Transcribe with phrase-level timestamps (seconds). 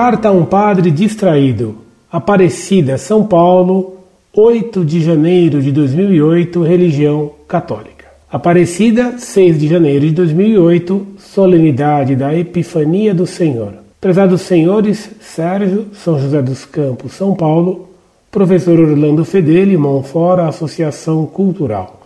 [0.00, 1.78] Carta a um padre distraído.
[2.08, 3.96] Aparecida, São Paulo,
[4.32, 8.04] 8 de janeiro de 2008, religião católica.
[8.30, 13.74] Aparecida, 6 de janeiro de 2008, solenidade da Epifania do Senhor.
[14.00, 17.88] Prezados senhores Sérgio, São José dos Campos, São Paulo,
[18.30, 22.02] professor Orlando Fedeli, Monfora, Associação Cultural.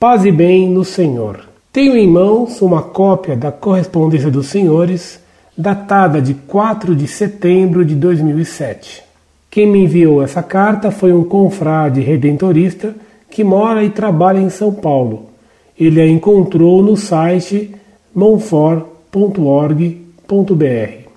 [0.00, 1.38] Paz e bem no Senhor.
[1.72, 5.20] Tenho em mãos uma cópia da correspondência dos senhores,
[5.58, 9.02] datada de 4 de setembro de 2007.
[9.50, 12.94] Quem me enviou essa carta foi um confrade redentorista
[13.28, 15.30] que mora e trabalha em São Paulo.
[15.78, 17.74] Ele a encontrou no site
[18.14, 21.08] monfort.org.br.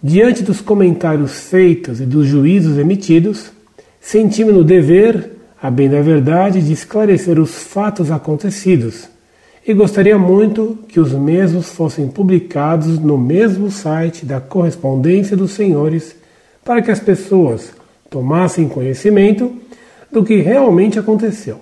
[0.00, 3.50] Diante dos comentários feitos e dos juízos emitidos,
[4.00, 9.08] senti-me no dever, a bem da verdade, de esclarecer os fatos acontecidos
[9.68, 16.16] e gostaria muito que os mesmos fossem publicados no mesmo site da Correspondência dos Senhores
[16.64, 17.70] para que as pessoas
[18.08, 19.52] tomassem conhecimento
[20.10, 21.60] do que realmente aconteceu.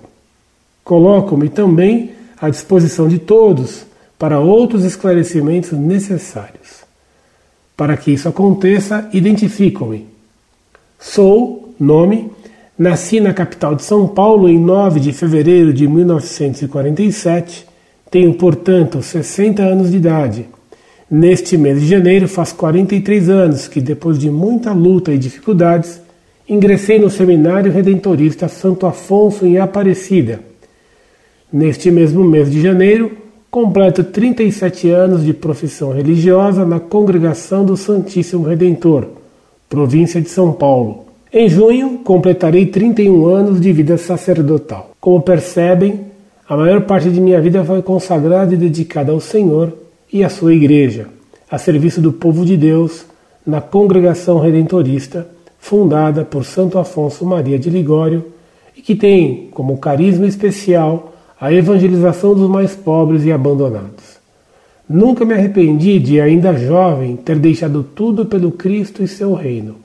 [0.85, 3.85] Coloco-me também à disposição de todos
[4.17, 6.85] para outros esclarecimentos necessários.
[7.75, 10.07] Para que isso aconteça, identifico-me.
[10.97, 12.31] Sou, nome,
[12.79, 17.67] nasci na capital de São Paulo em 9 de fevereiro de 1947.
[18.09, 20.45] Tenho, portanto, 60 anos de idade.
[21.09, 26.01] Neste mês de janeiro faz 43 anos que, depois de muita luta e dificuldades,
[26.47, 30.39] ingressei no Seminário Redentorista Santo Afonso em Aparecida.
[31.51, 33.11] Neste mesmo mês de janeiro,
[33.49, 39.07] completo 37 anos de profissão religiosa na Congregação do Santíssimo Redentor,
[39.69, 41.05] província de São Paulo.
[41.31, 44.91] Em junho, completarei 31 anos de vida sacerdotal.
[44.99, 46.06] Como percebem,
[46.49, 49.73] a maior parte de minha vida foi consagrada e dedicada ao Senhor
[50.11, 51.07] e à sua igreja,
[51.51, 53.05] a serviço do povo de Deus,
[53.45, 55.27] na Congregação Redentorista,
[55.59, 58.25] fundada por Santo Afonso Maria de Ligório
[58.75, 64.17] e que tem como carisma especial a evangelização dos mais pobres e abandonados.
[64.87, 69.75] Nunca me arrependi de, ainda jovem, ter deixado tudo pelo Cristo e seu reino.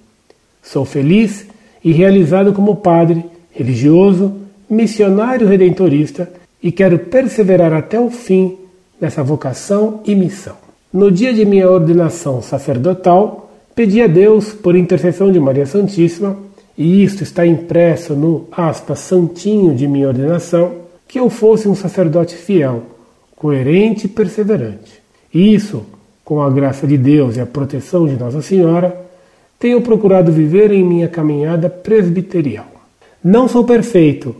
[0.62, 1.44] Sou feliz
[1.84, 4.32] e realizado como padre, religioso,
[4.70, 8.56] missionário redentorista e quero perseverar até o fim
[9.00, 10.56] nessa vocação e missão.
[10.92, 16.36] No dia de minha ordenação sacerdotal, pedi a Deus, por intercessão de Maria Santíssima,
[16.76, 20.72] e isto está impresso no aspa santinho de minha ordenação,
[21.08, 22.82] que eu fosse um sacerdote fiel,
[23.34, 25.02] coerente e perseverante.
[25.34, 25.84] E isso,
[26.24, 28.96] com a graça de Deus e a proteção de Nossa Senhora,
[29.58, 32.66] tenho procurado viver em minha caminhada presbiterial.
[33.22, 34.34] Não sou perfeito,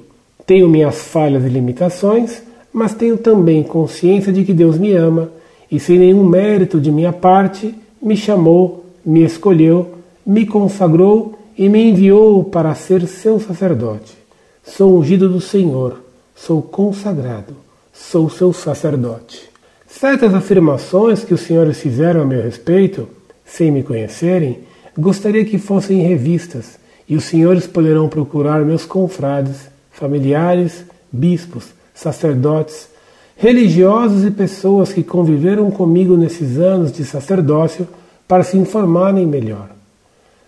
[0.47, 2.43] tenho minhas falhas e limitações,
[2.73, 5.31] mas tenho também consciência de que Deus me ama
[5.71, 9.95] e, sem nenhum mérito de minha parte, me chamou, me escolheu,
[10.25, 14.17] me consagrou e me enviou para ser seu sacerdote.
[14.65, 16.03] Sou ungido do Senhor
[16.45, 17.55] sou consagrado,
[17.93, 19.49] sou seu sacerdote.
[19.87, 23.09] Certas afirmações que os senhores fizeram a meu respeito,
[23.45, 24.61] sem me conhecerem,
[24.99, 32.89] gostaria que fossem revistas, e os senhores poderão procurar meus confrades, familiares, bispos, sacerdotes,
[33.37, 37.87] religiosos e pessoas que conviveram comigo nesses anos de sacerdócio
[38.27, 39.71] para se informarem melhor.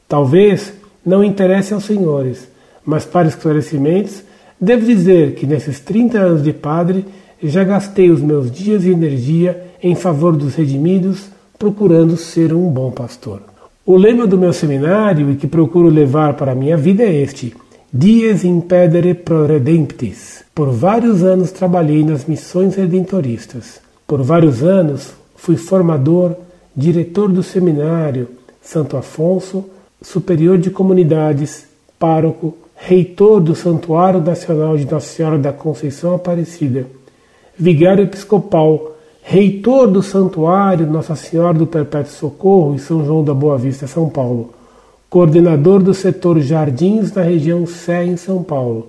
[0.09, 0.73] Talvez
[1.05, 2.49] não interesse aos senhores,
[2.85, 4.23] mas para esclarecimentos
[4.61, 7.05] Devo dizer que nesses 30 anos de padre
[7.43, 11.27] já gastei os meus dias e energia em favor dos redimidos,
[11.59, 13.43] procurando ser um bom pastor.
[13.85, 17.55] O lema do meu seminário e que procuro levar para a minha vida é este:
[17.97, 20.43] Dies impedere pro redemptis.
[20.53, 23.81] Por vários anos trabalhei nas missões redentoristas.
[24.05, 26.35] Por vários anos fui formador,
[26.75, 28.27] diretor do seminário
[28.61, 29.67] Santo Afonso,
[30.03, 36.89] superior de comunidades, pároco, reitor do Santuário Nacional de Nossa Senhora da Conceição Aparecida,
[37.57, 43.57] vigário episcopal, reitor do Santuário Nossa Senhora do Perpétuo Socorro em São João da Boa
[43.57, 44.53] Vista, São Paulo,
[45.15, 48.89] coordenador do setor Jardins na região Sé, em São Paulo,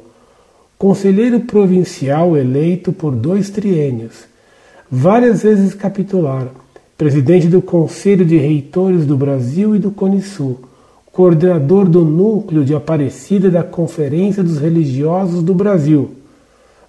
[0.75, 4.24] conselheiro provincial eleito por dois triênios,
[4.89, 6.48] várias vezes capitular,
[6.98, 10.62] presidente do Conselho de Reitores do Brasil e do Conisul,
[11.12, 16.10] coordenador do núcleo de Aparecida da Conferência dos Religiosos do Brasil,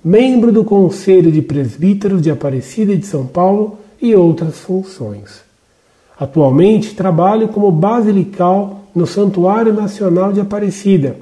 [0.02, 5.45] membro do Conselho de Presbíteros de Aparecida de São Paulo e outras funções.
[6.18, 11.16] Atualmente trabalho como basilical no Santuário Nacional de Aparecida.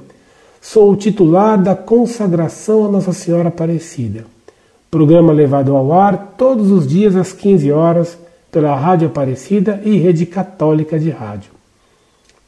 [0.61, 4.25] Sou o titular da consagração a Nossa Senhora Aparecida.
[4.89, 8.17] Programa levado ao ar todos os dias às 15 horas
[8.49, 11.51] pela Rádio Aparecida e Rede Católica de Rádio.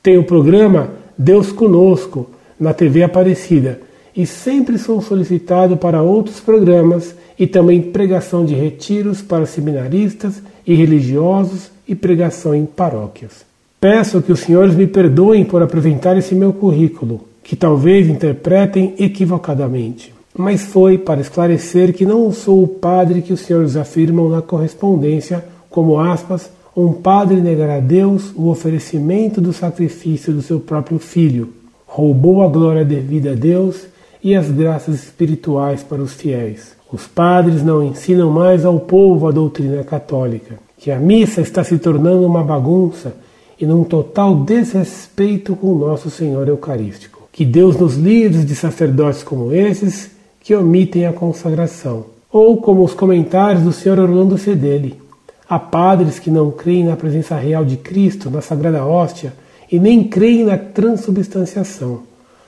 [0.02, 3.82] Tem o programa Deus Conosco na TV Aparecida
[4.16, 10.74] e sempre sou solicitado para outros programas e também pregação de retiros para seminaristas e
[10.74, 13.46] religiosos e pregação em paróquias.
[13.80, 20.14] Peço que os senhores me perdoem por apresentar esse meu currículo, que talvez interpretem equivocadamente,
[20.36, 25.46] mas foi para esclarecer que não sou o padre que os senhores afirmam na correspondência,
[25.70, 31.50] como aspas, um padre negará a Deus o oferecimento do sacrifício do seu próprio filho,
[31.86, 33.88] roubou a glória devida a Deus
[34.28, 36.76] e as graças espirituais para os fiéis.
[36.92, 41.78] Os padres não ensinam mais ao povo a doutrina católica, que a missa está se
[41.78, 43.16] tornando uma bagunça
[43.58, 47.30] e num total desrespeito com o nosso Senhor Eucarístico.
[47.32, 52.08] Que Deus nos livre de sacerdotes como esses que omitem a consagração.
[52.30, 53.98] Ou como os comentários do Sr.
[53.98, 55.00] Orlando Fedeli.
[55.48, 59.32] Há padres que não creem na presença real de Cristo na Sagrada Hóstia
[59.72, 62.02] e nem creem na transubstanciação.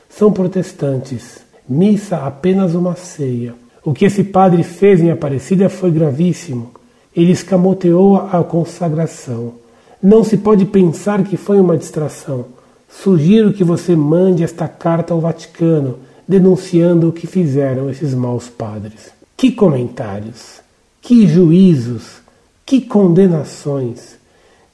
[0.09, 1.47] São protestantes.
[1.69, 3.53] Missa apenas uma ceia.
[3.85, 6.71] O que esse padre fez em Aparecida foi gravíssimo.
[7.15, 9.53] Ele escamoteou a consagração.
[10.01, 12.45] Não se pode pensar que foi uma distração.
[12.89, 19.11] Sugiro que você mande esta carta ao Vaticano, denunciando o que fizeram esses maus padres.
[19.37, 20.61] Que comentários,
[20.99, 22.19] que juízos,
[22.65, 24.17] que condenações,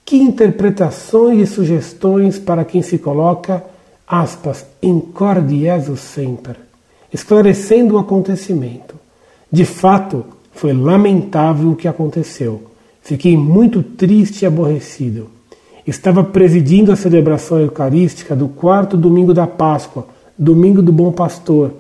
[0.06, 3.64] que interpretações e sugestões para quem se coloca,
[4.08, 4.66] aspas,
[5.14, 6.65] cordieso sempre,
[7.14, 8.96] esclarecendo o acontecimento.
[9.52, 12.76] De fato, foi lamentável o que aconteceu
[13.06, 15.28] Fiquei muito triste e aborrecido.
[15.86, 21.72] Estava presidindo a celebração eucarística do quarto domingo da Páscoa, domingo do Bom Pastor,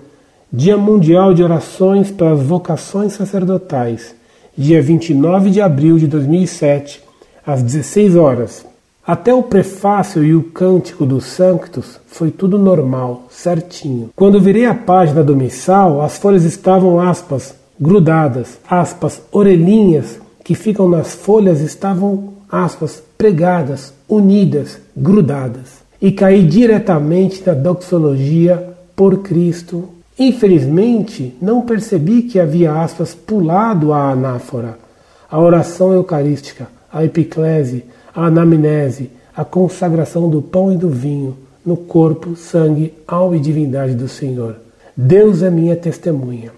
[0.54, 4.13] Dia Mundial de Orações pelas Vocações Sacerdotais,
[4.56, 7.01] dia 29 de abril de 2007,
[7.44, 8.63] às 16 horas.
[9.07, 14.10] Até o prefácio e o cântico dos Sanctos foi tudo normal, certinho.
[14.16, 20.90] Quando virei a página do missal, as folhas estavam aspas, grudadas, aspas, orelhinhas que ficam
[20.90, 25.84] nas folhas estavam, aspas, pregadas, unidas, grudadas.
[26.01, 29.88] E caí diretamente na doxologia por Cristo.
[30.18, 34.80] Infelizmente, não percebi que havia, aspas, pulado a anáfora,
[35.30, 37.84] a oração eucarística, a epiclese,
[38.16, 41.36] a anamnese, a consagração do pão e do vinho,
[41.66, 44.56] no corpo, sangue, alma e divindade do Senhor.
[44.96, 46.52] Deus é minha testemunha.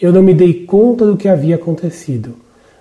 [0.00, 2.36] Eu não me dei conta do que havia acontecido.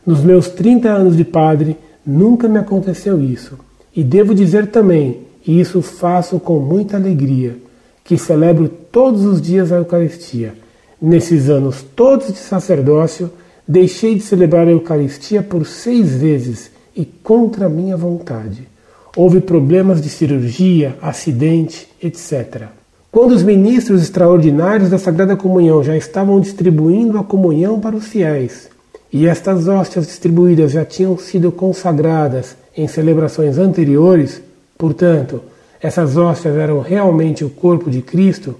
[0.06, 3.58] Nos meus 30 anos de padre, nunca me aconteceu isso.
[3.96, 7.58] E devo dizer também, e isso faço com muita alegria,
[8.04, 10.54] que celebro todos os dias a Eucaristia.
[11.02, 13.32] Nesses anos todos de sacerdócio,
[13.68, 18.68] deixei de celebrar a Eucaristia por seis vezes e contra minha vontade.
[19.16, 22.63] Houve problemas de cirurgia, acidente, etc.
[23.10, 28.69] Quando os ministros extraordinários da Sagrada Comunhão já estavam distribuindo a comunhão para os fiéis,
[29.13, 34.42] e estas hóstias distribuídas já tinham sido consagradas em celebrações anteriores,
[34.78, 35.42] portanto,
[35.81, 38.56] essas hóstias eram realmente o corpo de Cristo,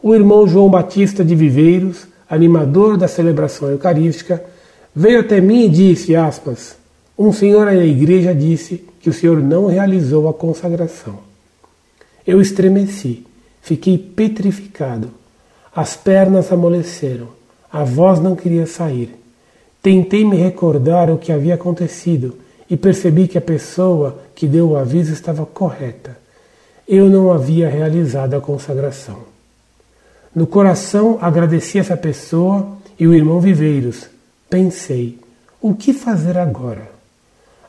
[0.00, 4.42] o irmão João Batista de Viveiros, animador da celebração eucarística,
[4.94, 6.79] veio até mim e disse, aspas,
[7.22, 11.18] um senhor da igreja disse que o senhor não realizou a consagração.
[12.26, 13.26] Eu estremeci,
[13.60, 15.10] fiquei petrificado,
[15.76, 17.28] as pernas amoleceram,
[17.70, 19.14] a voz não queria sair.
[19.82, 22.38] Tentei me recordar o que havia acontecido
[22.70, 26.16] e percebi que a pessoa que deu o aviso estava correta.
[26.88, 29.18] Eu não havia realizado a consagração.
[30.34, 34.08] No coração agradeci essa pessoa e o irmão Viveiros.
[34.48, 35.18] Pensei:
[35.60, 36.99] o que fazer agora?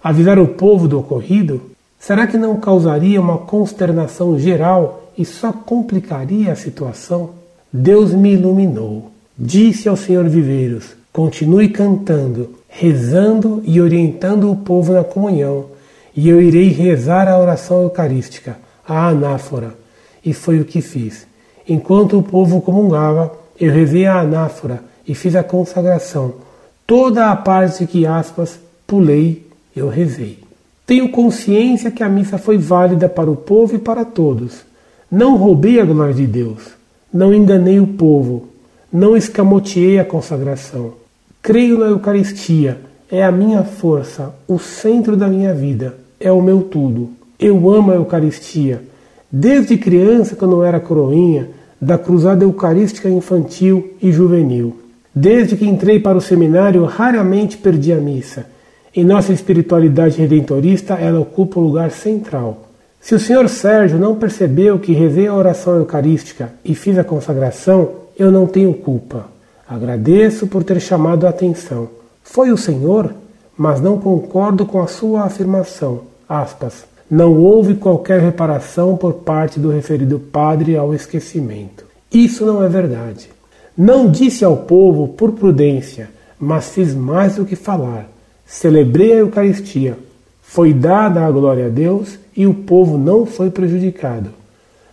[0.03, 1.61] Avisar o povo do ocorrido?
[1.99, 7.31] Será que não causaria uma consternação geral e só complicaria a situação?
[7.71, 9.11] Deus me iluminou.
[9.37, 15.65] Disse ao senhor Viveiros: Continue cantando, rezando e orientando o povo na comunhão,
[16.15, 19.75] e eu irei rezar a oração eucarística, a anáfora.
[20.25, 21.27] E foi o que fiz.
[21.67, 26.33] Enquanto o povo comungava, eu rezei a anáfora e fiz a consagração.
[26.87, 30.39] Toda a parte que aspas pulei, eu rezei.
[30.85, 34.65] Tenho consciência que a missa foi válida para o povo e para todos.
[35.09, 36.71] Não roubei a glória de Deus,
[37.13, 38.49] não enganei o povo,
[38.91, 40.93] não escamoteei a consagração.
[41.41, 46.61] Creio na Eucaristia, é a minha força, o centro da minha vida, é o meu
[46.61, 47.09] tudo.
[47.39, 48.83] Eu amo a Eucaristia.
[49.31, 51.49] Desde criança, quando eu era coroinha,
[51.81, 54.77] da cruzada eucarística infantil e juvenil.
[55.13, 58.45] Desde que entrei para o seminário, raramente perdi a missa.
[58.93, 62.67] Em nossa espiritualidade redentorista, ela ocupa um lugar central.
[62.99, 67.89] Se o senhor Sérgio não percebeu que rezei a oração eucarística e fiz a consagração,
[68.19, 69.27] eu não tenho culpa.
[69.67, 71.87] Agradeço por ter chamado a atenção.
[72.21, 73.13] Foi o senhor,
[73.57, 76.01] mas não concordo com a sua afirmação.
[76.27, 76.83] Aspas.
[77.09, 81.85] Não houve qualquer reparação por parte do referido padre ao esquecimento.
[82.11, 83.29] Isso não é verdade.
[83.77, 88.09] Não disse ao povo por prudência, mas fiz mais do que falar.
[88.51, 89.97] Celebrei a Eucaristia.
[90.41, 94.29] Foi dada a glória a Deus e o povo não foi prejudicado.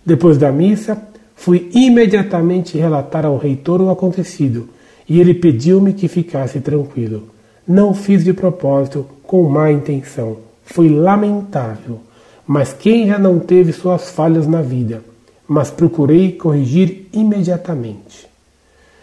[0.06, 0.96] Depois da missa,
[1.34, 4.68] fui imediatamente relatar ao reitor o acontecido
[5.08, 7.30] e ele pediu-me que ficasse tranquilo.
[7.66, 10.36] Não fiz de propósito, com má intenção.
[10.64, 11.98] Foi lamentável.
[12.46, 15.02] Mas quem já não teve suas falhas na vida?
[15.48, 18.28] Mas procurei corrigir imediatamente.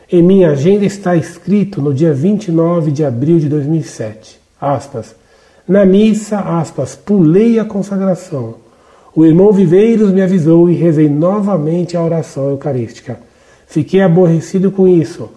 [0.09, 5.15] Em minha agenda está escrito no dia 29 de abril de 2007, aspas,
[5.67, 8.55] na missa, aspas, pulei a consagração.
[9.15, 13.19] O irmão Viveiros me avisou e rezei novamente a oração eucarística.
[13.65, 15.29] Fiquei aborrecido com isso.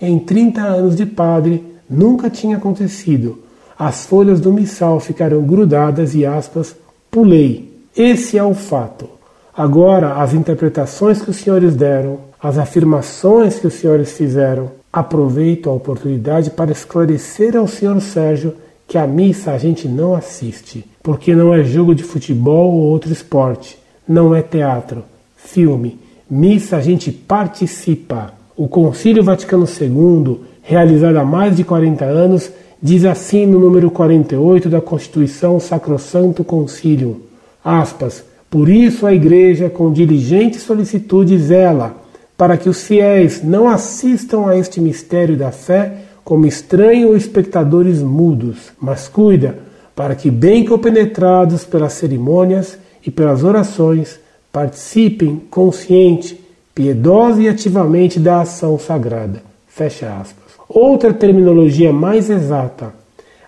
[0.00, 3.38] Em 30 anos de padre, nunca tinha acontecido.
[3.78, 6.76] As folhas do missal ficaram grudadas e aspas,
[7.10, 7.72] pulei.
[7.96, 9.08] Esse é o fato.
[9.56, 15.72] Agora, as interpretações que os senhores deram, as afirmações que os senhores fizeram, aproveito a
[15.72, 18.54] oportunidade para esclarecer ao senhor Sérgio
[18.92, 23.10] que a missa a gente não assiste, porque não é jogo de futebol ou outro
[23.10, 25.02] esporte, não é teatro,
[25.34, 25.98] filme.
[26.30, 28.34] Missa a gente participa.
[28.54, 32.50] O Concílio Vaticano II, realizado há mais de 40 anos,
[32.82, 37.22] diz assim no número 48 da Constituição Sacrosanto Concílio,
[37.64, 41.96] aspas, por isso a Igreja com diligente solicitude zela
[42.36, 48.00] para que os fiéis não assistam a este mistério da fé como estranhos ou espectadores
[48.00, 49.58] mudos, mas cuida
[49.94, 54.18] para que, bem compenetrados pelas cerimônias e pelas orações,
[54.52, 56.38] participem consciente,
[56.74, 59.42] piedosa e ativamente da ação sagrada.
[59.66, 60.52] Fecha aspas.
[60.68, 62.94] Outra terminologia mais exata.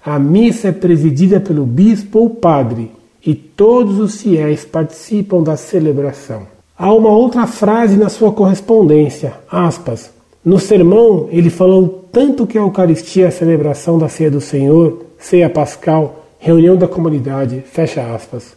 [0.04, 2.90] A missa é presidida pelo bispo ou padre
[3.24, 6.42] e todos os fiéis participam da celebração.
[6.76, 10.10] Há uma outra frase na sua correspondência, aspas,
[10.44, 15.06] no sermão, ele falou tanto que a Eucaristia é a celebração da ceia do Senhor,
[15.18, 18.54] ceia pascal, reunião da comunidade, fecha aspas.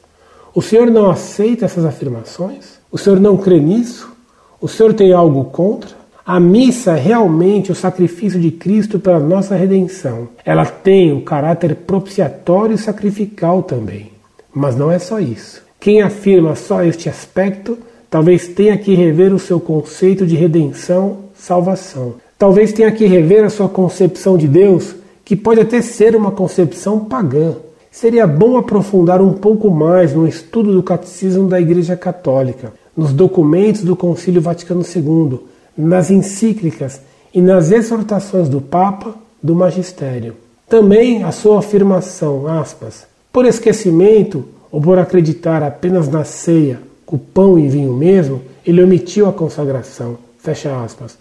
[0.53, 2.77] O Senhor não aceita essas afirmações?
[2.91, 4.11] O Senhor não crê nisso?
[4.59, 5.95] O Senhor tem algo contra?
[6.25, 10.27] A missa é realmente o sacrifício de Cristo pela nossa redenção.
[10.43, 14.11] Ela tem o caráter propiciatório e sacrificial também.
[14.53, 15.61] Mas não é só isso.
[15.79, 17.77] Quem afirma só este aspecto
[18.09, 22.15] talvez tenha que rever o seu conceito de redenção salvação.
[22.37, 26.99] Talvez tenha que rever a sua concepção de Deus, que pode até ser uma concepção
[26.99, 27.55] pagã.
[27.91, 33.81] Seria bom aprofundar um pouco mais no estudo do catecismo da Igreja Católica, nos documentos
[33.81, 35.39] do Concílio Vaticano II,
[35.75, 37.01] nas encíclicas
[37.33, 40.35] e nas exortações do Papa, do Magistério.
[40.69, 47.57] Também a sua afirmação, aspas, por esquecimento ou por acreditar apenas na ceia, com pão
[47.57, 51.17] e vinho mesmo, ele omitiu a consagração, fecha aspas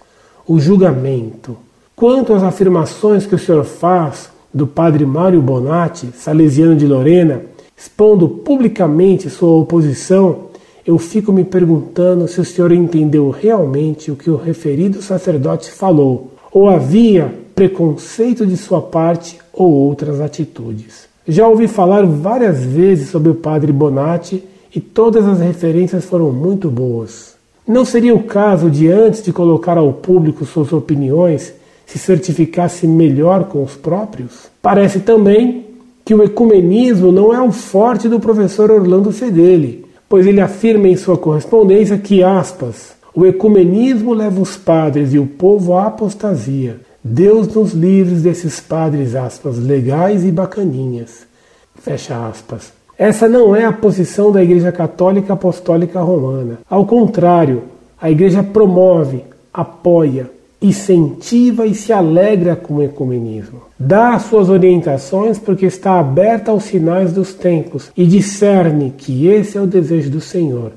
[0.47, 1.57] o julgamento.
[1.95, 7.43] Quanto às afirmações que o senhor faz do padre Mário Bonatti, salesiano de Lorena,
[7.77, 10.47] expondo publicamente sua oposição,
[10.87, 16.33] eu fico me perguntando se o senhor entendeu realmente o que o referido sacerdote falou,
[16.53, 21.09] ou havia preconceito de sua parte ou outras atitudes.
[21.27, 26.71] Já ouvi falar várias vezes sobre o padre Bonatti e todas as referências foram muito
[26.71, 27.36] boas.
[27.67, 31.53] Não seria o caso de, antes de colocar ao público suas opiniões,
[31.85, 34.49] se certificasse melhor com os próprios?
[34.63, 35.65] Parece também
[36.05, 40.97] que o ecumenismo não é o forte do professor Orlando Fedeli, pois ele afirma em
[40.97, 46.81] sua correspondência que, aspas, o ecumenismo leva os padres e o povo à apostasia.
[47.03, 51.27] Deus nos livres desses padres, aspas, legais e bacaninhas.
[51.75, 52.76] Fecha aspas.
[52.99, 56.59] Essa não é a posição da Igreja Católica Apostólica Romana.
[56.69, 57.65] Ao contrário,
[58.01, 59.23] a Igreja promove,
[59.53, 63.63] apoia, incentiva e se alegra com o ecumenismo.
[63.79, 69.61] Dá suas orientações porque está aberta aos sinais dos tempos e discerne que esse é
[69.61, 70.73] o desejo do Senhor.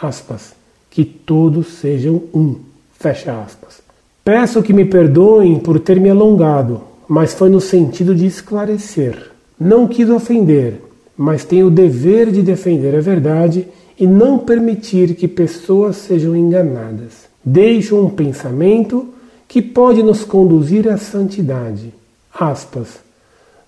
[0.00, 0.54] Aspas,
[0.90, 2.54] que todos sejam um.
[2.96, 3.82] Fecha aspas.
[4.24, 9.30] Peço que me perdoem por ter me alongado, mas foi no sentido de esclarecer.
[9.58, 10.80] Não quis ofender,
[11.16, 13.66] mas tem o dever de defender a verdade
[13.98, 17.28] e não permitir que pessoas sejam enganadas.
[17.44, 19.08] Deixo um pensamento
[19.46, 21.94] que pode nos conduzir à santidade.
[22.32, 22.88] Aspas.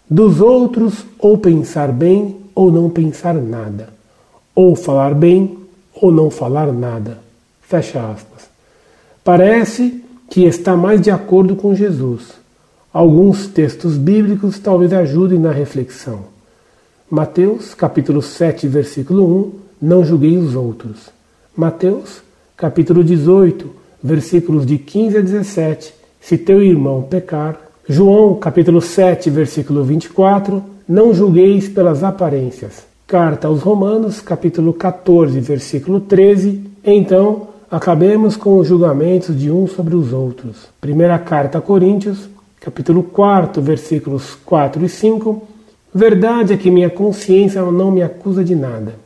[0.08, 3.94] Dos outros, ou pensar bem ou não pensar nada.
[4.56, 5.58] ou falar bem
[5.94, 7.18] ou não falar nada.
[7.60, 8.48] Fecha aspas.
[9.22, 12.30] Parece que está mais de acordo com Jesus.
[12.92, 16.35] Alguns textos bíblicos talvez ajudem na reflexão.
[17.08, 21.08] Mateus, capítulo 7, versículo 1, não julguei os outros.
[21.56, 22.20] Mateus,
[22.56, 23.70] capítulo 18,
[24.02, 27.60] versículos de 15 a 17, se teu irmão pecar.
[27.88, 32.84] João, capítulo 7, versículo 24, não julgueis pelas aparências.
[33.06, 36.60] Carta aos Romanos, capítulo 14, versículo 13.
[36.82, 40.68] Então, acabemos com os julgamentos de uns sobre os outros.
[40.80, 42.28] Primeira carta a Coríntios,
[42.60, 45.55] capítulo 4, versículos 4 e 5.
[45.96, 48.96] Verdade é que minha consciência não me acusa de nada.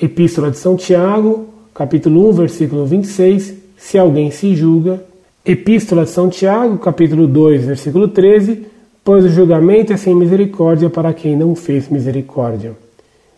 [0.00, 3.54] Epístola de São Tiago, capítulo 1, versículo 26.
[3.76, 5.02] Se alguém se julga.
[5.44, 8.64] Epístola de São Tiago, capítulo 2, versículo 13.
[9.02, 12.74] Pois o julgamento é sem misericórdia para quem não fez misericórdia.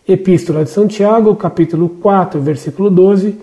[0.07, 3.33] Epístola de São Tiago, capítulo 4, versículo 12.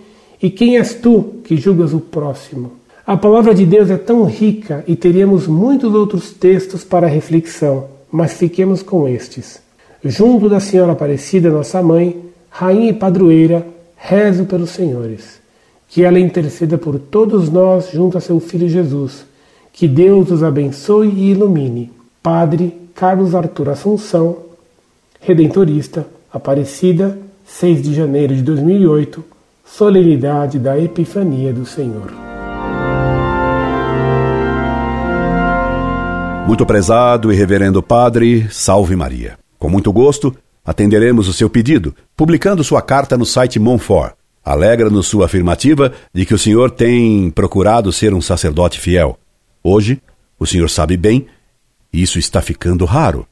[0.41, 2.71] E quem és tu que julgas o próximo?
[3.05, 8.35] A palavra de Deus é tão rica e teríamos muitos outros textos para reflexão, mas
[8.35, 9.61] fiquemos com estes.
[10.05, 15.41] Junto da Senhora Aparecida, nossa mãe, rainha e padroeira, rezo pelos senhores.
[15.89, 19.25] Que ela interceda por todos nós junto a seu Filho Jesus.
[19.73, 21.93] Que Deus os abençoe e ilumine.
[22.23, 24.37] Padre Carlos Arthur Assunção,
[25.21, 29.25] Redentorista, Aparecida, 6 de janeiro de 2008,
[29.65, 32.30] solenidade da Epifania do Senhor.
[36.51, 39.39] Muito prezado e reverendo Padre, salve Maria.
[39.57, 44.15] Com muito gosto, atenderemos o seu pedido, publicando sua carta no site Monfort.
[44.45, 49.17] Alegra-nos sua afirmativa de que o senhor tem procurado ser um sacerdote fiel.
[49.63, 50.03] Hoje,
[50.41, 51.29] o senhor sabe bem,
[51.93, 53.29] isso está ficando raro.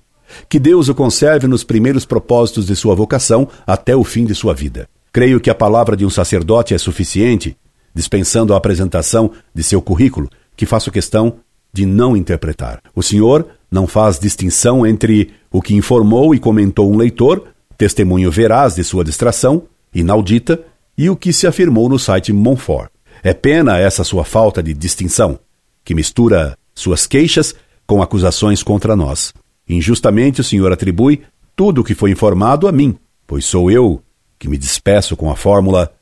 [0.48, 4.54] Que Deus o conserve nos primeiros propósitos de sua vocação até o fim de sua
[4.54, 4.88] vida.
[5.12, 7.56] Creio que a palavra de um sacerdote é suficiente,
[7.92, 11.40] dispensando a apresentação de seu currículo, que faço questão
[11.72, 12.80] de não interpretar.
[12.94, 18.74] O senhor não faz distinção entre o que informou e comentou um leitor, testemunho veraz
[18.74, 20.60] de sua distração, inaudita,
[20.96, 22.90] e o que se afirmou no site Monfort.
[23.22, 25.38] É pena essa sua falta de distinção,
[25.84, 27.54] que mistura suas queixas
[27.86, 29.32] com acusações contra nós.
[29.68, 31.22] Injustamente o senhor atribui
[31.54, 34.02] tudo o que foi informado a mim, pois sou eu
[34.38, 35.92] que me despeço com a fórmula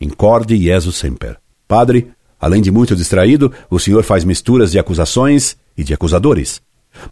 [0.00, 1.38] incorde Jesus semper.
[1.66, 6.60] Padre, além de muito distraído, o senhor faz misturas de acusações e de acusadores.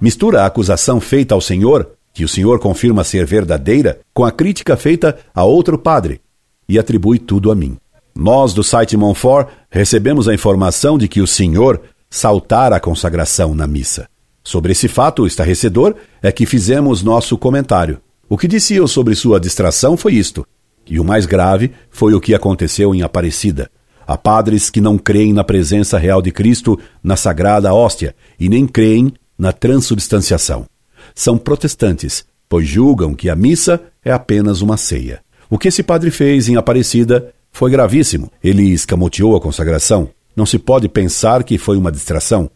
[0.01, 4.77] Mistura a acusação feita ao senhor, que o senhor confirma ser verdadeira, com a crítica
[4.77, 6.21] feita a outro padre
[6.69, 7.77] e atribui tudo a mim.
[8.15, 13.67] Nós do site Monfort recebemos a informação de que o senhor saltara a consagração na
[13.67, 14.09] missa.
[14.43, 18.01] Sobre esse fato estarrecedor é que fizemos nosso comentário.
[18.29, 20.47] O que disse eu sobre sua distração foi isto.
[20.89, 23.71] E o mais grave foi o que aconteceu em Aparecida.
[24.07, 28.67] Há padres que não creem na presença real de Cristo na sagrada hóstia e nem
[28.67, 30.67] creem na transubstanciação.
[31.15, 35.21] São protestantes, pois julgam que a missa é apenas uma ceia.
[35.51, 38.31] O que esse padre fez em Aparecida foi gravíssimo.
[38.43, 40.09] Ele escamoteou a consagração.
[40.35, 42.51] Não se pode pensar que foi uma distração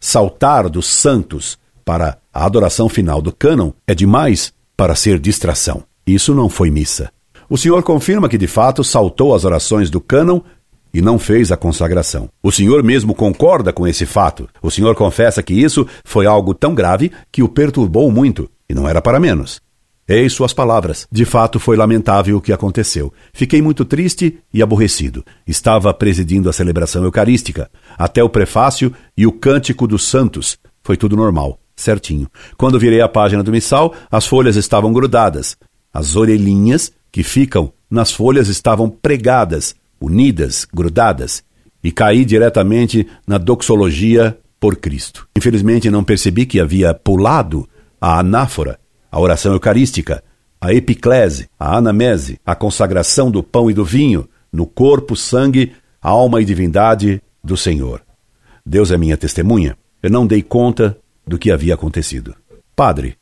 [0.00, 5.82] saltar dos santos para a adoração final do cânon é demais para ser distração.
[6.06, 7.10] Isso não foi missa.
[7.48, 10.40] O senhor confirma que de fato saltou as orações do cânon
[10.96, 12.30] e não fez a consagração.
[12.42, 14.48] O senhor mesmo concorda com esse fato.
[14.62, 18.88] O senhor confessa que isso foi algo tão grave que o perturbou muito, e não
[18.88, 19.60] era para menos.
[20.08, 21.06] Eis suas palavras.
[21.12, 23.12] De fato, foi lamentável o que aconteceu.
[23.34, 25.22] Fiquei muito triste e aborrecido.
[25.46, 27.68] Estava presidindo a celebração eucarística.
[27.98, 30.56] Até o prefácio e o cântico dos santos.
[30.82, 32.26] Foi tudo normal, certinho.
[32.56, 35.58] Quando virei a página do missal, as folhas estavam grudadas.
[35.92, 41.44] As orelhinhas que ficam nas folhas estavam pregadas, unidas, grudadas.
[41.82, 45.28] E caí diretamente na doxologia por Cristo.
[45.36, 47.68] Infelizmente, não percebi que havia pulado
[48.00, 48.78] a anáfora
[49.10, 50.22] a oração eucarística,
[50.60, 56.42] a epiclese, a anamese, a consagração do pão e do vinho, no corpo, sangue, alma
[56.42, 58.02] e divindade do Senhor.
[58.64, 59.76] Deus é minha testemunha.
[60.02, 62.34] Eu não dei conta do que havia acontecido.
[62.74, 63.16] Padre,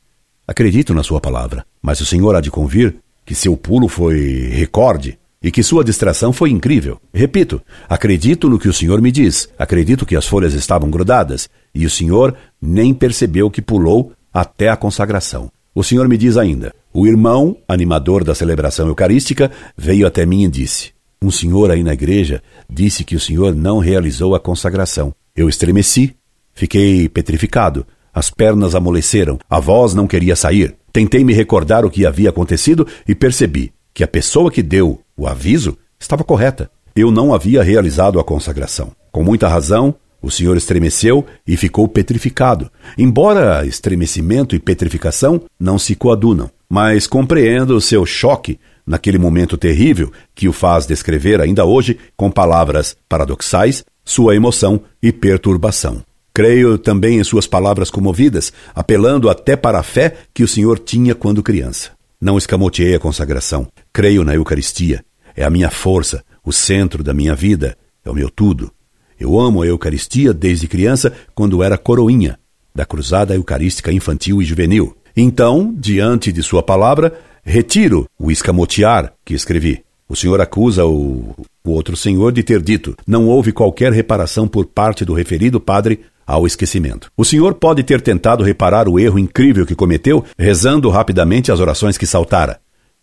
[0.49, 5.19] acredito na sua palavra, mas o senhor há de convir que seu pulo foi recorde
[5.45, 6.99] e que sua distração foi incrível.
[7.13, 11.85] Repito, acredito no que o senhor me diz, acredito que as folhas estavam grudadas e
[11.85, 15.51] o senhor nem percebeu que pulou até a consagração.
[15.75, 20.49] O senhor me diz ainda: o irmão, animador da celebração eucarística, veio até mim e
[20.49, 25.15] disse: Um senhor aí na igreja disse que o senhor não realizou a consagração.
[25.37, 26.17] Eu estremeci,
[26.55, 30.75] fiquei petrificado, as pernas amoleceram, a voz não queria sair.
[30.91, 35.27] Tentei me recordar o que havia acontecido e percebi: que a pessoa que deu o
[35.27, 36.71] aviso estava correta.
[36.95, 38.93] Eu não havia realizado a consagração.
[39.11, 42.71] Com muita razão, o senhor estremeceu e ficou petrificado.
[42.97, 50.13] Embora estremecimento e petrificação não se coadunam, mas compreendo o seu choque naquele momento terrível
[50.35, 56.03] que o faz descrever ainda hoje com palavras paradoxais sua emoção e perturbação.
[56.33, 61.15] Creio também em suas palavras comovidas, apelando até para a fé que o Senhor tinha
[61.15, 61.93] quando criança.
[62.25, 63.69] Não escamoteei a consagração.
[63.93, 65.05] Creio na Eucaristia.
[65.37, 68.73] É a minha força, o centro da minha vida, é o meu tudo.
[69.21, 72.39] Eu amo a Eucaristia desde criança, quando era coroinha
[72.75, 74.97] da Cruzada Eucarística Infantil e Juvenil.
[75.15, 79.85] Então, diante de sua palavra, retiro o escamotear que escrevi.
[80.09, 84.65] O senhor acusa o, o outro senhor de ter dito: não houve qualquer reparação por
[84.65, 87.11] parte do referido padre ao esquecimento.
[87.17, 91.99] O senhor pode ter tentado reparar o erro incrível que cometeu, rezando rapidamente as orações
[91.99, 92.61] que saltara.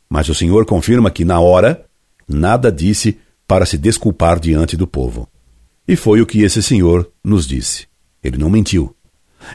[0.09, 1.85] Mas o senhor confirma que, na hora,
[2.27, 5.27] nada disse para se desculpar diante do povo.
[5.87, 7.87] E foi o que esse senhor nos disse.
[8.23, 8.95] Ele não mentiu.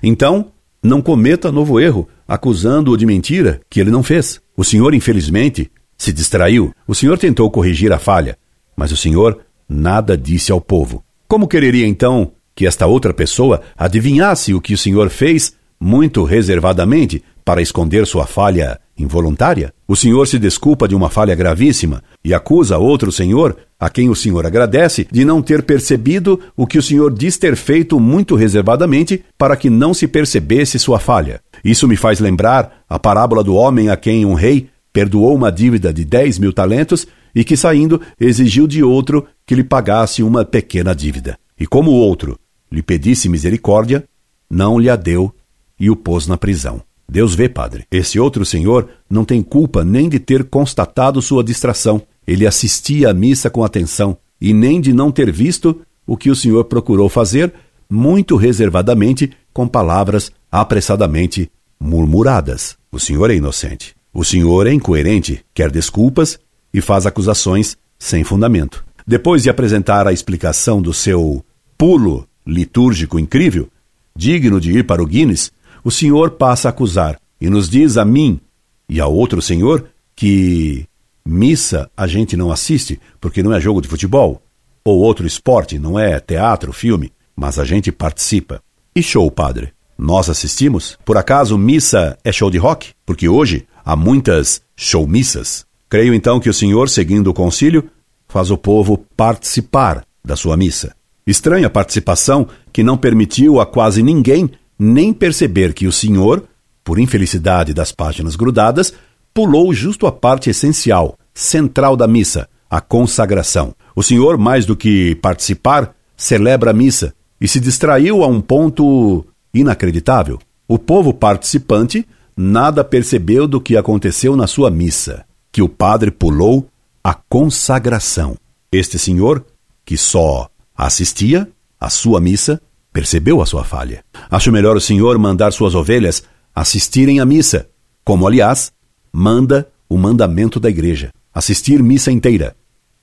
[0.03, 0.53] Então,
[0.83, 4.41] não cometa novo erro, acusando-o de mentira que ele não fez.
[4.57, 6.75] O senhor, infelizmente, se distraiu.
[6.87, 8.39] O senhor tentou corrigir a falha,
[8.77, 11.03] mas o senhor nada disse ao povo.
[11.27, 17.23] Como quereria então que esta outra pessoa adivinhasse o que o senhor fez muito reservadamente
[17.45, 19.73] para esconder sua falha involuntária?
[19.87, 24.17] O senhor se desculpa de uma falha gravíssima e acusa outro senhor, a quem o
[24.17, 29.23] senhor agradece, de não ter percebido o que o senhor diz ter feito muito reservadamente
[29.37, 31.41] para que não se percebesse sua falha.
[31.63, 35.93] Isso me faz lembrar a parábola do homem a quem um rei perdoou uma dívida
[35.93, 40.95] de dez mil talentos e que, saindo, exigiu de outro que lhe pagasse uma pequena
[40.95, 41.39] dívida.
[41.61, 42.39] E como o outro
[42.71, 44.05] lhe pedisse misericórdia,
[44.51, 45.35] não lhe a deu
[45.79, 46.83] e o pôs na prisão.
[47.09, 47.87] Deus vê, padre.
[47.91, 52.03] Esse outro senhor não tem culpa nem de ter constatado sua distração.
[52.27, 56.37] Ele assistia à missa com atenção e nem de não ter visto o que o
[56.37, 57.53] senhor procurou fazer,
[57.89, 62.77] muito reservadamente, com palavras apressadamente murmuradas.
[62.91, 63.95] O senhor é inocente.
[64.13, 66.39] O senhor é incoerente, quer desculpas
[66.73, 68.85] e faz acusações sem fundamento.
[69.07, 71.45] Depois de apresentar a explicação do seu
[71.79, 73.69] pulo litúrgico incrível,
[74.15, 78.05] digno de ir para o Guinness, o senhor passa a acusar e nos diz a
[78.05, 78.41] mim
[78.89, 80.87] e ao outro senhor que
[81.25, 84.43] missa a gente não assiste porque não é jogo de futebol
[84.85, 88.63] ou outro esporte, não é teatro, filme, mas a gente participa.
[88.95, 89.73] E show, padre?
[89.99, 90.99] Nós assistimos?
[91.05, 92.91] Por acaso missa é show de rock?
[93.05, 95.67] Porque hoje há muitas showmissas.
[95.89, 97.91] Creio então que o senhor, seguindo o concílio,
[98.29, 100.95] faz o povo participar da sua missa.
[101.27, 106.45] Estranha participação que não permitiu a quase ninguém nem perceber que o senhor,
[106.85, 108.93] por infelicidade das páginas grudadas,
[109.35, 113.75] pulou justo a parte essencial, central da missa, a consagração.
[113.97, 119.27] O senhor, mais do que participar, celebra a missa e se distraiu a um ponto
[119.53, 120.39] inacreditável.
[120.69, 126.69] O povo participante nada percebeu do que aconteceu na sua missa, que o padre pulou
[127.03, 128.37] a consagração.
[128.71, 129.45] Este senhor,
[129.85, 131.49] que só assistia
[131.81, 132.61] à sua missa,
[132.93, 134.05] percebeu a sua falha.
[134.31, 136.23] Acho melhor o senhor mandar suas ovelhas
[136.55, 137.69] assistirem à missa,
[138.05, 138.73] como, aliás,
[139.13, 142.57] manda o mandamento da igreja: assistir missa inteira,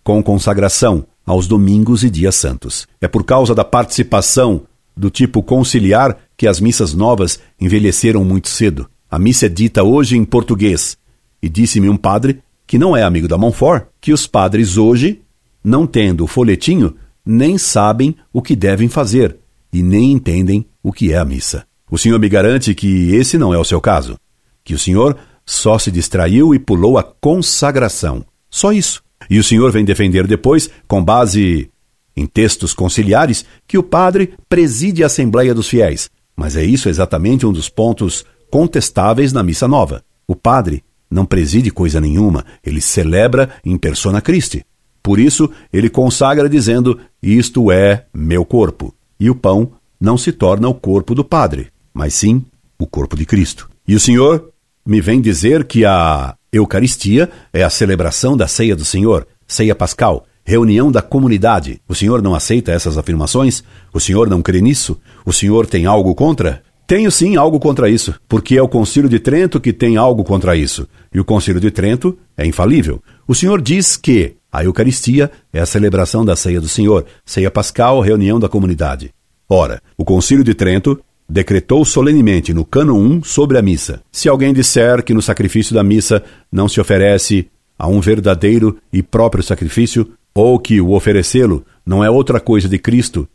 [0.04, 2.88] com consagração aos domingos e dias santos.
[3.00, 4.64] É por causa da participação
[4.96, 8.90] do tipo conciliar que as missas novas envelheceram muito cedo.
[9.10, 10.98] A missa é dita hoje em português,
[11.42, 15.22] e disse-me um padre, que não é amigo da Montfort, que os padres hoje,
[15.64, 19.38] não tendo o folhetinho, nem sabem o que devem fazer
[19.72, 21.66] e nem entendem o que é a missa.
[21.90, 24.18] O senhor me garante que esse não é o seu caso,
[24.64, 28.26] que o senhor só se distraiu e pulou a consagração.
[28.50, 29.04] Só isso.
[29.30, 31.70] E o senhor vem defender depois, com base
[32.16, 36.10] em textos conciliares, que o padre preside a Assembleia dos Fiéis.
[36.36, 40.04] Mas é isso exatamente um dos pontos contestáveis na missa nova.
[40.28, 44.66] O padre não preside coisa nenhuma, ele celebra em persona Christi.
[45.04, 48.96] Por isso, ele consagra dizendo: Isto é meu corpo.
[49.20, 52.44] E o pão não se torna o corpo do Padre, mas sim
[52.80, 53.70] o corpo de Cristo.
[53.86, 54.50] E o Senhor
[54.86, 60.26] me vem dizer que a Eucaristia é a celebração da ceia do Senhor, ceia pascal,
[60.46, 61.82] reunião da comunidade.
[61.88, 63.64] O Senhor não aceita essas afirmações?
[63.94, 65.00] O Senhor não crê nisso?
[65.26, 66.64] O Senhor tem algo contra?
[66.86, 70.56] Tenho sim algo contra isso, porque é o Concílio de Trento que tem algo contra
[70.56, 70.88] isso.
[71.14, 73.02] E o Concílio de Trento é infalível.
[73.26, 78.00] O Senhor diz que a Eucaristia é a celebração da ceia do Senhor, ceia pascal,
[78.02, 79.12] reunião da comunidade.
[79.50, 84.04] Ora, o Concílio de Trento decretou solenemente no cano 1 sobre a missa.
[84.12, 87.48] Se alguém disser que no sacrifício da missa não se oferece
[87.80, 92.78] a um verdadeiro e próprio sacrifício, ou que o oferecê-lo não é outra coisa de
[92.78, 93.28] Cristo,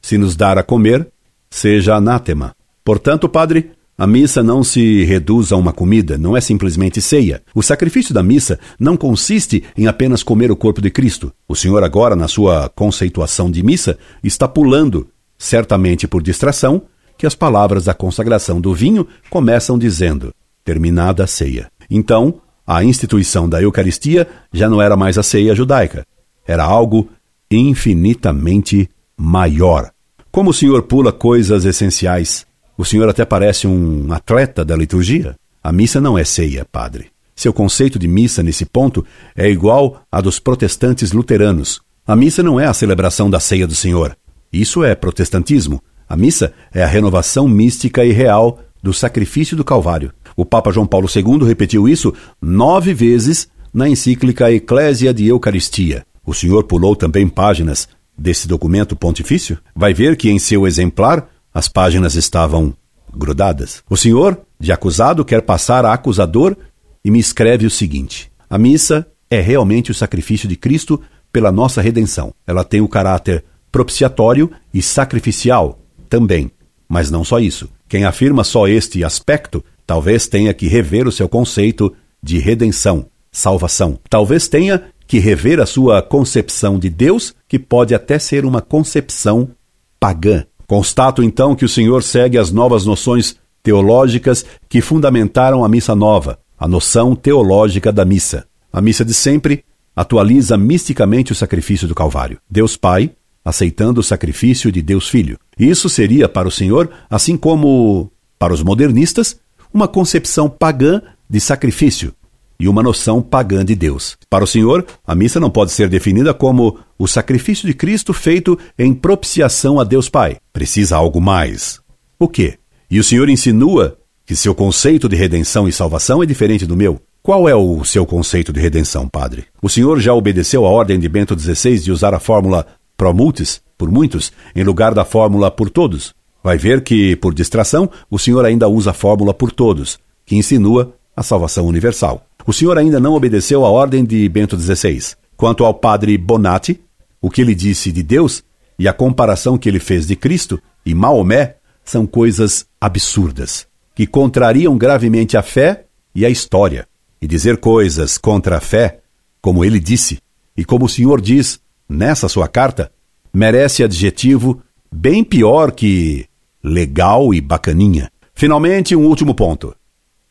[0.00, 1.06] se nos dar a comer,
[1.50, 2.56] seja anátema.
[2.82, 7.42] Portanto, Padre, a missa não se reduz a uma comida, não é simplesmente ceia.
[7.54, 11.32] O sacrifício da missa não consiste em apenas comer o corpo de Cristo.
[11.46, 16.82] O Senhor, agora, na sua conceituação de missa, está pulando, certamente por distração,
[17.18, 21.70] que as palavras da consagração do vinho começam dizendo: terminada a ceia.
[21.90, 26.06] Então, a instituição da Eucaristia já não era mais a ceia judaica,
[26.46, 27.08] era algo
[27.50, 29.90] infinitamente maior.
[30.30, 35.36] Como o Senhor pula coisas essenciais, o Senhor até parece um atleta da liturgia.
[35.62, 37.06] A missa não é ceia, padre.
[37.34, 39.04] Seu conceito de missa nesse ponto
[39.36, 41.80] é igual a dos protestantes luteranos.
[42.06, 44.16] A missa não é a celebração da ceia do Senhor.
[44.52, 45.82] Isso é protestantismo.
[46.08, 50.12] A missa é a renovação mística e real do sacrifício do Calvário.
[50.36, 56.04] O Papa João Paulo II repetiu isso nove vezes na encíclica Eclésia de Eucaristia.
[56.24, 59.58] O senhor pulou também páginas desse documento pontifício?
[59.74, 62.74] Vai ver que em seu exemplar as páginas estavam
[63.14, 63.82] grudadas.
[63.88, 66.56] O senhor, de acusado, quer passar a acusador
[67.04, 71.00] e me escreve o seguinte: A missa é realmente o sacrifício de Cristo
[71.32, 72.34] pela nossa redenção.
[72.46, 76.50] Ela tem o caráter propiciatório e sacrificial também.
[76.88, 77.68] Mas não só isso.
[77.88, 83.98] Quem afirma só este aspecto talvez tenha que rever o seu conceito de redenção, salvação.
[84.08, 89.50] Talvez tenha que rever a sua concepção de Deus, que pode até ser uma concepção
[89.98, 90.44] pagã.
[90.72, 96.38] Constato então que o Senhor segue as novas noções teológicas que fundamentaram a missa nova,
[96.58, 98.46] a noção teológica da missa.
[98.72, 102.38] A missa de sempre atualiza misticamente o sacrifício do Calvário.
[102.50, 103.10] Deus Pai
[103.44, 105.38] aceitando o sacrifício de Deus Filho.
[105.58, 109.38] Isso seria para o Senhor, assim como para os modernistas,
[109.74, 112.14] uma concepção pagã de sacrifício
[112.58, 114.16] e uma noção pagã de Deus.
[114.28, 118.58] Para o Senhor, a missa não pode ser definida como o sacrifício de Cristo feito
[118.78, 120.36] em propiciação a Deus Pai.
[120.52, 121.80] Precisa algo mais.
[122.18, 122.58] O quê?
[122.90, 127.00] E o Senhor insinua que seu conceito de redenção e salvação é diferente do meu.
[127.22, 129.44] Qual é o seu conceito de redenção, Padre?
[129.62, 133.60] O Senhor já obedeceu a ordem de Bento XVI de usar a fórmula pro multis,
[133.78, 136.14] por muitos, em lugar da fórmula por todos.
[136.42, 140.94] Vai ver que, por distração, o Senhor ainda usa a fórmula por todos, que insinua
[141.16, 142.26] a salvação universal.
[142.46, 145.14] O Senhor ainda não obedeceu à ordem de Bento XVI.
[145.36, 146.80] Quanto ao padre Bonatti,
[147.20, 148.42] o que ele disse de Deus
[148.78, 154.76] e a comparação que ele fez de Cristo e Maomé são coisas absurdas, que contrariam
[154.76, 156.86] gravemente a fé e a história.
[157.20, 159.00] E dizer coisas contra a fé,
[159.40, 160.18] como ele disse,
[160.56, 162.90] e como o Senhor diz nessa sua carta,
[163.32, 166.26] merece adjetivo bem pior que
[166.62, 168.10] legal e bacaninha.
[168.34, 169.74] Finalmente, um último ponto.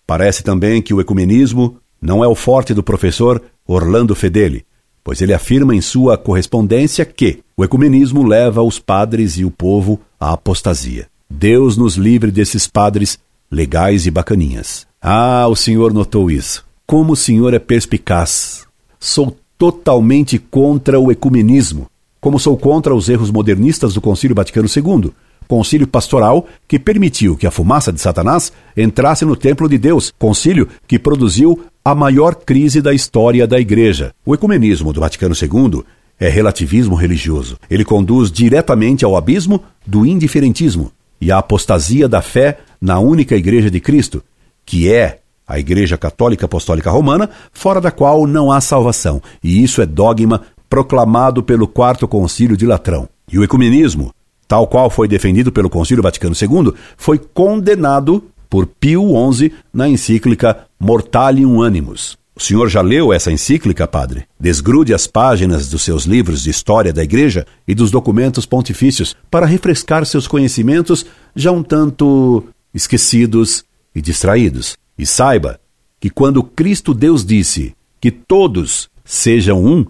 [0.05, 4.65] Parece também que o ecumenismo não é o forte do professor Orlando Fedeli,
[5.03, 9.99] pois ele afirma em sua correspondência que o ecumenismo leva os padres e o povo
[10.19, 11.07] à apostasia.
[11.29, 14.87] Deus nos livre desses padres legais e bacaninhas.
[15.01, 16.65] Ah, o senhor notou isso.
[16.85, 18.65] Como o senhor é perspicaz.
[18.99, 21.87] Sou totalmente contra o ecumenismo,
[22.19, 25.11] como sou contra os erros modernistas do Concílio Vaticano II,
[25.47, 30.67] concílio pastoral que permitiu que a fumaça de Satanás entrasse no templo de Deus, concílio
[30.87, 34.13] que produziu a maior crise da história da Igreja.
[34.25, 35.83] O ecumenismo do Vaticano II
[36.19, 37.57] é relativismo religioso.
[37.69, 43.69] Ele conduz diretamente ao abismo do indiferentismo e à apostasia da fé na única Igreja
[43.69, 44.23] de Cristo,
[44.65, 49.81] que é a Igreja Católica Apostólica Romana, fora da qual não há salvação, e isso
[49.81, 53.09] é dogma proclamado pelo Quarto Concílio de Latrão.
[53.29, 54.13] E o ecumenismo
[54.51, 60.67] tal qual foi defendido pelo Concílio Vaticano II, foi condenado por Pio XI na encíclica
[60.77, 62.17] Mortalium Animus.
[62.35, 64.25] O senhor já leu essa encíclica, padre?
[64.37, 69.45] Desgrude as páginas dos seus livros de história da Igreja e dos documentos pontifícios para
[69.45, 73.63] refrescar seus conhecimentos já um tanto esquecidos
[73.95, 74.75] e distraídos.
[74.97, 75.61] E saiba
[75.97, 79.85] que quando Cristo Deus disse que todos sejam um,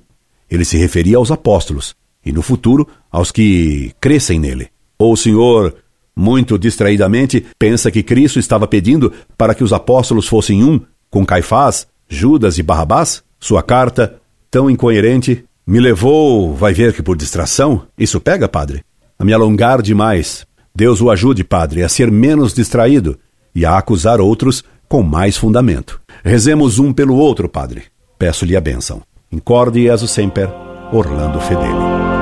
[0.47, 4.69] ele se referia aos apóstolos, e no futuro aos que crescem nele.
[4.97, 5.76] Ou o Senhor,
[6.15, 11.88] muito distraidamente, pensa que Cristo estava pedindo para que os apóstolos fossem um com Caifás,
[12.08, 13.24] Judas e Barrabás?
[13.39, 14.15] Sua carta,
[14.50, 18.84] tão incoerente, me levou, vai ver que por distração, isso pega, padre,
[19.17, 20.45] a me alongar demais.
[20.76, 23.17] Deus o ajude, padre, a ser menos distraído
[23.54, 26.02] e a acusar outros com mais fundamento.
[26.24, 27.84] Rezemos um pelo outro, padre.
[28.17, 29.02] Peço-lhe a bênção.
[29.32, 30.47] Incorde e sempre,
[30.91, 32.21] Orlando Fedeli.